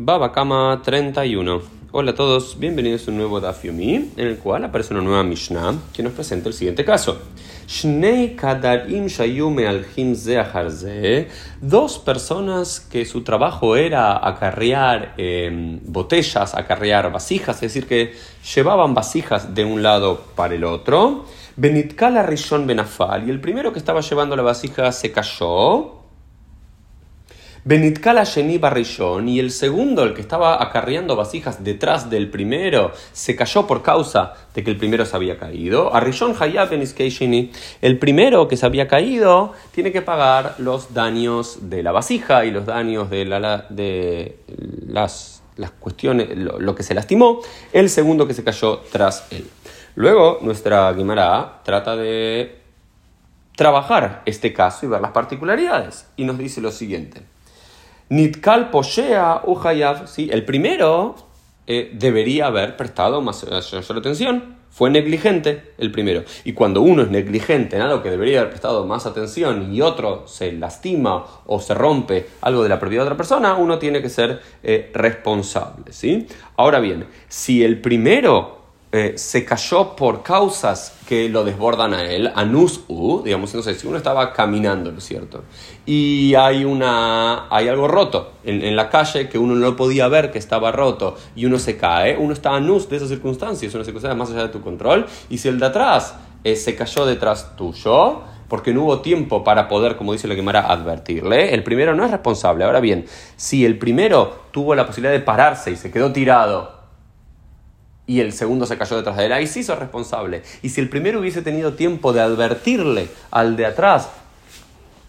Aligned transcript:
Baba 0.00 0.30
Kama 0.30 0.80
31. 0.80 1.60
Hola 1.90 2.12
a 2.12 2.14
todos, 2.14 2.56
bienvenidos 2.56 3.08
a 3.08 3.10
un 3.10 3.16
nuevo 3.16 3.40
Daf 3.40 3.64
Yomi, 3.64 3.96
en 4.16 4.28
el 4.28 4.38
cual 4.38 4.62
aparece 4.62 4.94
una 4.94 5.02
nueva 5.02 5.24
Mishnah 5.24 5.74
que 5.92 6.04
nos 6.04 6.12
presenta 6.12 6.48
el 6.48 6.54
siguiente 6.54 6.84
caso. 6.84 7.20
Shnei 7.66 8.36
Kadarim 8.36 9.06
Shayume 9.06 9.66
al 9.66 9.84
dos 11.60 11.98
personas 11.98 12.78
que 12.78 13.04
su 13.04 13.24
trabajo 13.24 13.74
era 13.74 14.24
acarrear 14.24 15.14
em, 15.16 15.80
botellas, 15.82 16.54
acarrear 16.54 17.10
vasijas, 17.10 17.56
es 17.56 17.62
decir, 17.62 17.88
que 17.88 18.14
llevaban 18.54 18.94
vasijas 18.94 19.52
de 19.52 19.64
un 19.64 19.82
lado 19.82 20.22
para 20.36 20.54
el 20.54 20.62
otro. 20.62 21.24
Benitkala 21.56 22.22
Rishon 22.22 22.68
Benafal, 22.68 23.26
y 23.26 23.30
el 23.30 23.40
primero 23.40 23.72
que 23.72 23.80
estaba 23.80 24.00
llevando 24.00 24.36
la 24.36 24.44
vasija 24.44 24.92
se 24.92 25.10
cayó. 25.10 25.97
Benitkala 27.68 28.24
Sheni 28.24 28.56
Barrishon 28.56 29.28
y 29.28 29.40
el 29.40 29.50
segundo, 29.50 30.02
el 30.02 30.14
que 30.14 30.22
estaba 30.22 30.62
acarreando 30.62 31.16
vasijas 31.16 31.62
detrás 31.62 32.08
del 32.08 32.30
primero, 32.30 32.92
se 33.12 33.36
cayó 33.36 33.66
por 33.66 33.82
causa 33.82 34.32
de 34.54 34.64
que 34.64 34.70
el 34.70 34.78
primero 34.78 35.04
se 35.04 35.14
había 35.14 35.36
caído. 35.36 35.94
Arishon 35.94 36.34
Hayab 36.40 36.70
el 36.72 37.98
primero 37.98 38.48
que 38.48 38.56
se 38.56 38.64
había 38.64 38.88
caído 38.88 39.52
tiene 39.74 39.92
que 39.92 40.00
pagar 40.00 40.54
los 40.56 40.94
daños 40.94 41.68
de 41.68 41.82
la 41.82 41.92
vasija 41.92 42.46
y 42.46 42.52
los 42.52 42.64
daños 42.64 43.10
de, 43.10 43.26
la, 43.26 43.66
de 43.68 44.38
las, 44.86 45.42
las 45.58 45.70
cuestiones, 45.72 46.28
lo, 46.38 46.74
que 46.74 46.82
se 46.82 46.94
lastimó. 46.94 47.42
El 47.74 47.90
segundo 47.90 48.26
que 48.26 48.32
se 48.32 48.44
cayó 48.44 48.78
tras 48.90 49.26
él. 49.30 49.46
Luego, 49.94 50.38
nuestra 50.40 50.90
Guimara 50.94 51.60
trata 51.64 51.96
de 51.96 52.62
trabajar 53.56 54.22
este 54.24 54.54
caso 54.54 54.86
y 54.86 54.88
ver 54.88 55.02
las 55.02 55.10
particularidades. 55.10 56.06
Y 56.16 56.24
nos 56.24 56.38
dice 56.38 56.62
lo 56.62 56.70
siguiente. 56.70 57.24
Nitkal 58.10 58.70
Poshea 58.70 59.42
Uhayav. 59.44 60.08
¿sí? 60.08 60.28
El 60.32 60.44
primero 60.44 61.16
eh, 61.66 61.90
debería 61.94 62.46
haber 62.46 62.76
prestado 62.76 63.20
más 63.20 63.44
atención. 63.44 64.56
Fue 64.70 64.90
negligente 64.90 65.72
el 65.78 65.90
primero. 65.90 66.24
Y 66.44 66.52
cuando 66.52 66.82
uno 66.82 67.02
es 67.02 67.10
negligente 67.10 67.76
en 67.76 67.82
algo 67.82 68.02
que 68.02 68.10
debería 68.10 68.40
haber 68.40 68.50
prestado 68.50 68.86
más 68.86 69.06
atención 69.06 69.74
y 69.74 69.80
otro 69.80 70.28
se 70.28 70.52
lastima 70.52 71.24
o 71.46 71.60
se 71.60 71.74
rompe 71.74 72.26
algo 72.42 72.62
de 72.62 72.68
la 72.68 72.78
propiedad 72.78 73.02
de 73.02 73.08
otra 73.08 73.16
persona, 73.16 73.54
uno 73.54 73.78
tiene 73.78 74.00
que 74.00 74.08
ser 74.08 74.40
eh, 74.62 74.90
responsable. 74.94 75.92
¿sí? 75.92 76.26
Ahora 76.56 76.80
bien, 76.80 77.06
si 77.28 77.64
el 77.64 77.80
primero 77.80 78.57
eh, 78.90 79.18
se 79.18 79.44
cayó 79.44 79.94
por 79.96 80.22
causas 80.22 80.96
que 81.06 81.28
lo 81.28 81.44
desbordan 81.44 81.92
a 81.92 82.04
él, 82.04 82.32
anus 82.34 82.84
u, 82.88 83.20
digamos, 83.22 83.50
sé, 83.50 83.74
si 83.74 83.86
uno 83.86 83.98
estaba 83.98 84.32
caminando, 84.32 84.90
¿no 84.90 84.96
es 84.96 85.04
cierto? 85.04 85.44
Y 85.84 86.34
hay, 86.34 86.64
una, 86.64 87.48
hay 87.54 87.68
algo 87.68 87.86
roto 87.86 88.32
en, 88.44 88.74
la 88.74 88.88
calle 88.88 89.28
que 89.28 89.36
uno 89.36 89.54
no 89.54 89.76
podía 89.76 90.08
ver 90.08 90.30
que 90.30 90.38
estaba 90.38 90.72
roto 90.72 91.16
y 91.36 91.44
uno 91.44 91.58
se 91.58 91.76
cae, 91.76 92.16
uno 92.16 92.32
está 92.32 92.54
anus 92.54 92.88
de 92.88 92.96
esas 92.96 93.10
circunstancias, 93.10 93.74
una 93.74 93.84
circunstancia 93.84 94.16
más 94.16 94.30
allá 94.30 94.44
de 94.44 94.48
tu 94.48 94.62
control, 94.62 95.04
y 95.28 95.36
si 95.36 95.48
el 95.48 95.60
de 95.60 95.66
atrás 95.66 96.14
eh, 96.42 96.56
se 96.56 96.74
cayó 96.74 97.04
detrás 97.04 97.56
tuyo, 97.56 98.22
porque 98.48 98.72
no 98.72 98.84
hubo 98.84 99.00
tiempo 99.02 99.44
para 99.44 99.68
poder, 99.68 99.96
como 99.96 100.14
dice 100.14 100.28
la 100.28 100.34
Gemara, 100.34 100.60
advertirle. 100.60 101.52
El 101.52 101.62
primero 101.62 101.94
no 101.94 102.06
es 102.06 102.10
responsable. 102.10 102.64
Ahora 102.64 102.80
bien, 102.80 103.04
si 103.36 103.66
el 103.66 103.78
primero 103.78 104.44
tuvo 104.50 104.74
la 104.74 104.86
posibilidad 104.86 105.12
de 105.12 105.20
pararse 105.20 105.70
y 105.70 105.76
se 105.76 105.90
quedó 105.90 106.12
tirado 106.12 106.77
y 108.08 108.20
el 108.20 108.32
segundo 108.32 108.66
se 108.66 108.76
cayó 108.76 108.96
detrás 108.96 109.16
de 109.18 109.26
él. 109.26 109.32
Ahí 109.32 109.46
sí 109.46 109.62
sos 109.62 109.78
responsable. 109.78 110.42
Y 110.62 110.70
si 110.70 110.80
el 110.80 110.88
primero 110.88 111.20
hubiese 111.20 111.42
tenido 111.42 111.74
tiempo 111.74 112.12
de 112.12 112.22
advertirle 112.22 113.08
al 113.30 113.54
de 113.54 113.66
atrás, 113.66 114.08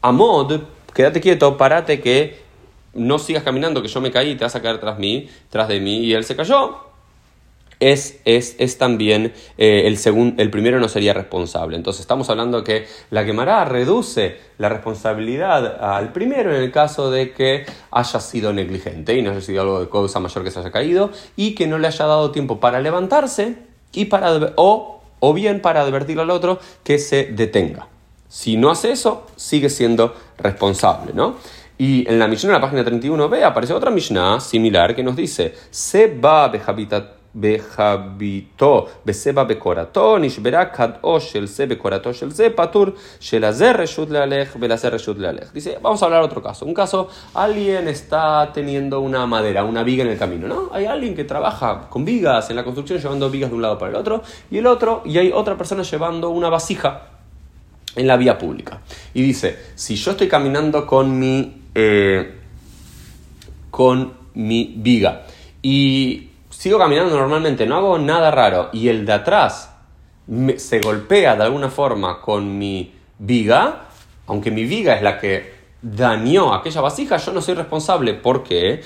Amod, 0.00 0.62
quédate 0.94 1.20
quieto, 1.20 1.56
parate 1.58 2.00
que 2.00 2.40
no 2.94 3.18
sigas 3.18 3.42
caminando, 3.42 3.82
que 3.82 3.88
yo 3.88 4.00
me 4.00 4.10
caí, 4.10 4.34
te 4.34 4.44
vas 4.44 4.56
a 4.56 4.62
caer 4.62 4.80
tras 4.80 4.98
mí, 4.98 5.28
tras 5.50 5.68
de 5.68 5.78
mí, 5.78 5.98
y 5.98 6.14
él 6.14 6.24
se 6.24 6.34
cayó 6.34 6.86
es, 7.80 8.20
es, 8.24 8.56
es 8.58 8.78
también 8.78 9.32
eh, 9.58 9.82
el, 9.86 9.98
segundo, 9.98 10.42
el 10.42 10.50
primero 10.50 10.80
no 10.80 10.88
sería 10.88 11.12
responsable. 11.12 11.76
Entonces 11.76 12.00
estamos 12.00 12.30
hablando 12.30 12.64
que 12.64 12.86
la 13.10 13.24
quemará 13.24 13.64
reduce 13.64 14.38
la 14.58 14.68
responsabilidad 14.68 15.82
al 15.82 16.12
primero 16.12 16.54
en 16.54 16.62
el 16.62 16.72
caso 16.72 17.10
de 17.10 17.32
que 17.32 17.66
haya 17.90 18.20
sido 18.20 18.52
negligente 18.52 19.14
y 19.14 19.22
no 19.22 19.30
haya 19.30 19.40
sido 19.40 19.62
algo 19.62 19.80
de 19.80 19.88
causa 19.88 20.20
mayor 20.20 20.44
que 20.44 20.50
se 20.50 20.60
haya 20.60 20.70
caído 20.70 21.10
y 21.36 21.54
que 21.54 21.66
no 21.66 21.78
le 21.78 21.88
haya 21.88 22.06
dado 22.06 22.30
tiempo 22.30 22.60
para 22.60 22.80
levantarse 22.80 23.56
y 23.92 24.06
para, 24.06 24.52
o, 24.56 25.02
o 25.20 25.34
bien 25.34 25.60
para 25.60 25.82
advertir 25.82 26.18
al 26.20 26.30
otro 26.30 26.58
que 26.82 26.98
se 26.98 27.24
detenga. 27.24 27.88
Si 28.28 28.56
no 28.56 28.70
hace 28.70 28.90
eso, 28.90 29.26
sigue 29.36 29.70
siendo 29.70 30.14
responsable, 30.38 31.12
¿no? 31.14 31.36
Y 31.78 32.08
en 32.08 32.18
la 32.18 32.26
Mishnah, 32.26 32.48
en 32.48 32.54
la 32.54 32.60
página 32.60 32.84
31b, 32.84 33.42
aparece 33.42 33.74
otra 33.74 33.90
Mishnah 33.90 34.40
similar 34.40 34.96
que 34.96 35.02
nos 35.02 35.14
dice, 35.14 35.54
se 35.70 36.06
va 36.06 36.46
habitat 36.46 37.15
בחביתו 37.35 38.87
בסבע 39.05 39.43
בקורתו, 39.43 40.17
נשברה 40.17 40.65
קדאו 40.65 41.21
של 41.21 41.45
זה 41.45 41.65
בקורתו 41.65 42.13
של 42.13 42.31
זה, 42.31 42.47
פטור 42.55 42.85
שלזה 43.19 43.71
רשות 43.71 44.09
להלך 44.09 44.55
ולזה 44.59 44.87
רשות 44.87 45.17
להלך. 45.17 45.51
Dice, 45.53 45.77
vamos 45.81 46.03
a 46.03 46.05
hablar 46.05 46.23
otro 46.23 46.41
caso. 46.41 46.65
Un 46.65 46.73
caso, 46.73 47.07
alguien 47.33 47.87
está 47.87 48.51
teniendo 48.53 48.99
una 48.99 49.25
madera, 49.25 49.63
una 49.63 49.83
viga 49.83 50.03
en 50.03 50.09
el 50.09 50.17
camino, 50.17 50.47
¿no? 50.47 50.69
Hay 50.73 50.85
alguien 50.85 51.15
que 51.15 51.23
trabaja 51.23 51.87
con 51.89 52.03
vigas 52.03 52.49
en 52.49 52.55
la 52.57 52.63
construcción, 52.63 52.99
llevando 52.99 53.29
vigas 53.29 53.49
de 53.49 53.55
un 53.55 53.61
lado 53.61 53.77
para 53.77 53.91
el 53.91 53.97
otro, 53.97 54.23
y 54.49 54.57
el 54.57 54.67
otro, 54.67 55.01
y 55.05 55.17
hay 55.17 55.31
otra 55.31 55.57
persona 55.57 55.83
llevando 55.83 56.29
una 56.29 56.49
vasija 56.49 57.07
en 57.95 58.07
la 58.07 58.17
vía 58.17 58.37
pública. 58.37 58.81
Y 59.13 59.21
dice, 59.21 59.57
si 59.75 59.95
yo 59.95 60.11
estoy 60.11 60.27
caminando 60.27 60.85
con 60.85 61.17
mi, 61.17 61.61
eh, 61.75 62.39
con 63.69 64.13
mi 64.33 64.73
viga 64.77 65.23
y 65.61 66.29
sigo 66.58 66.78
caminando 66.78 67.16
normalmente, 67.16 67.66
no 67.66 67.76
hago 67.76 67.98
nada 67.98 68.30
raro, 68.30 68.70
y 68.72 68.88
el 68.88 69.04
de 69.04 69.12
atrás 69.12 69.70
se 70.56 70.80
golpea 70.80 71.36
de 71.36 71.42
alguna 71.44 71.68
forma 71.68 72.20
con 72.20 72.58
mi 72.58 72.94
viga, 73.18 73.88
aunque 74.26 74.50
mi 74.50 74.64
viga 74.64 74.96
es 74.96 75.02
la 75.02 75.18
que 75.18 75.54
dañó 75.82 76.54
aquella 76.54 76.80
vasija, 76.80 77.18
yo 77.18 77.32
no 77.32 77.42
soy 77.42 77.54
responsable. 77.54 78.14
¿Por 78.14 78.42
qué? 78.42 78.82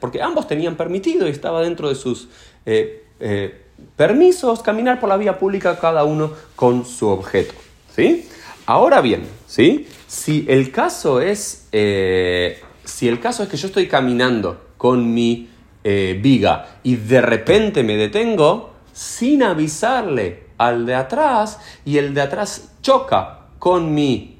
Porque 0.00 0.20
ambos 0.20 0.46
tenían 0.46 0.76
permitido 0.76 1.26
y 1.26 1.30
estaba 1.30 1.62
dentro 1.62 1.88
de 1.88 1.94
sus 1.94 2.28
eh, 2.66 3.06
eh, 3.20 3.62
permisos 3.96 4.62
caminar 4.62 5.00
por 5.00 5.08
la 5.08 5.16
vía 5.16 5.38
pública 5.38 5.78
cada 5.78 6.04
uno 6.04 6.32
con 6.56 6.84
su 6.84 7.08
objeto. 7.08 7.54
¿Sí? 7.94 8.28
Ahora 8.66 9.00
bien, 9.00 9.26
¿sí? 9.46 9.86
Si 10.08 10.44
el 10.48 10.72
caso 10.72 11.20
es, 11.20 11.68
eh, 11.72 12.60
si 12.84 13.08
el 13.08 13.20
caso 13.20 13.44
es 13.44 13.48
que 13.48 13.56
yo 13.56 13.68
estoy 13.68 13.86
caminando 13.86 14.63
con 14.76 15.12
mi 15.12 15.48
eh, 15.82 16.18
viga. 16.22 16.78
Y 16.82 16.96
de 16.96 17.20
repente 17.20 17.82
me 17.82 17.96
detengo 17.96 18.72
sin 18.92 19.42
avisarle 19.42 20.44
al 20.58 20.86
de 20.86 20.94
atrás 20.94 21.60
y 21.84 21.98
el 21.98 22.14
de 22.14 22.22
atrás 22.22 22.74
choca 22.80 23.46
con 23.58 23.94
mi 23.94 24.33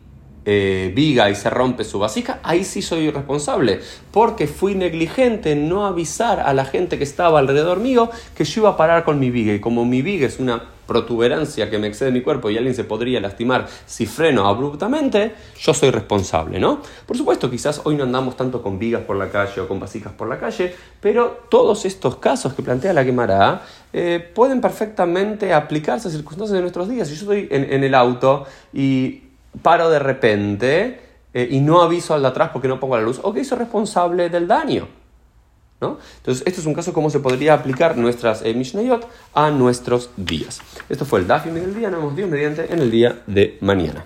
eh, 0.44 0.92
viga 0.94 1.30
y 1.30 1.34
se 1.34 1.50
rompe 1.50 1.84
su 1.84 1.98
vasija, 1.98 2.40
ahí 2.42 2.64
sí 2.64 2.82
soy 2.82 3.10
responsable, 3.10 3.80
porque 4.10 4.46
fui 4.46 4.74
negligente 4.74 5.52
en 5.52 5.68
no 5.68 5.86
avisar 5.86 6.40
a 6.40 6.52
la 6.52 6.64
gente 6.64 6.98
que 6.98 7.04
estaba 7.04 7.38
alrededor 7.38 7.80
mío 7.80 8.10
que 8.36 8.44
yo 8.44 8.62
iba 8.62 8.70
a 8.70 8.76
parar 8.76 9.04
con 9.04 9.18
mi 9.18 9.30
viga 9.30 9.54
y 9.54 9.60
como 9.60 9.84
mi 9.84 10.02
viga 10.02 10.26
es 10.26 10.38
una 10.38 10.74
protuberancia 10.86 11.70
que 11.70 11.78
me 11.78 11.86
excede 11.86 12.10
mi 12.10 12.20
cuerpo 12.20 12.50
y 12.50 12.56
alguien 12.56 12.74
se 12.74 12.84
podría 12.84 13.20
lastimar 13.20 13.66
si 13.86 14.06
freno 14.06 14.46
abruptamente, 14.46 15.34
yo 15.58 15.74
soy 15.74 15.90
responsable, 15.90 16.58
¿no? 16.58 16.80
Por 17.06 17.16
supuesto, 17.16 17.50
quizás 17.50 17.80
hoy 17.84 17.96
no 17.96 18.04
andamos 18.04 18.36
tanto 18.36 18.62
con 18.62 18.78
vigas 18.78 19.02
por 19.02 19.16
la 19.16 19.30
calle 19.30 19.60
o 19.60 19.68
con 19.68 19.80
vasijas 19.80 20.12
por 20.12 20.28
la 20.28 20.38
calle, 20.38 20.74
pero 21.00 21.46
todos 21.48 21.84
estos 21.84 22.16
casos 22.16 22.54
que 22.54 22.62
plantea 22.62 22.92
la 22.92 23.04
quemará 23.04 23.62
eh, 23.92 24.28
pueden 24.34 24.60
perfectamente 24.60 25.52
aplicarse 25.52 26.08
a 26.08 26.10
circunstancias 26.10 26.54
de 26.54 26.60
nuestros 26.60 26.88
días. 26.88 27.08
Si 27.08 27.14
yo 27.14 27.20
estoy 27.20 27.48
en, 27.50 27.84
el 27.84 27.94
auto 27.94 28.44
y 28.72 29.22
paro 29.62 29.90
de 29.90 29.98
repente 29.98 31.00
eh, 31.32 31.48
y 31.50 31.60
no 31.60 31.82
aviso 31.82 32.14
al 32.14 32.22
de 32.22 32.28
atrás 32.28 32.50
porque 32.52 32.68
no 32.68 32.80
pongo 32.80 32.96
la 32.96 33.02
luz, 33.02 33.20
ok, 33.22 33.42
soy 33.42 33.58
responsable 33.58 34.28
del 34.28 34.46
daño. 34.46 34.88
Entonces, 35.80 36.46
este 36.46 36.60
es 36.60 36.66
un 36.66 36.74
caso 36.74 36.92
cómo 36.92 37.10
se 37.10 37.20
podría 37.20 37.54
aplicar 37.54 37.96
nuestras 37.96 38.42
eh, 38.42 38.54
Mishnayot 38.54 39.06
a 39.34 39.50
nuestros 39.50 40.10
días. 40.16 40.60
Esto 40.88 41.04
fue 41.04 41.20
el 41.20 41.26
Dafim 41.26 41.54
del 41.54 41.74
día, 41.74 41.90
nos 41.90 42.00
vemos 42.00 42.16
Dios 42.16 42.30
mediante 42.30 42.72
en 42.72 42.78
el 42.78 42.90
día 42.90 43.22
de 43.26 43.58
mañana. 43.60 44.04